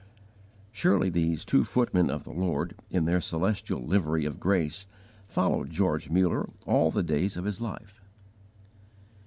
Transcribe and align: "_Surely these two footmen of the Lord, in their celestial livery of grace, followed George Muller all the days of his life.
"_Surely 0.71 1.11
these 1.11 1.45
two 1.45 1.63
footmen 1.63 2.09
of 2.09 2.23
the 2.23 2.31
Lord, 2.31 2.73
in 2.89 3.05
their 3.05 3.21
celestial 3.21 3.85
livery 3.85 4.25
of 4.25 4.39
grace, 4.39 4.87
followed 5.27 5.69
George 5.69 6.09
Muller 6.09 6.49
all 6.65 6.89
the 6.89 7.03
days 7.03 7.37
of 7.37 7.45
his 7.45 7.61
life. 7.61 8.01